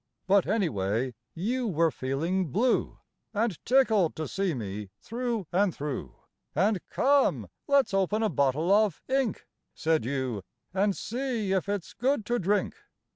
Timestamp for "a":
8.23-8.29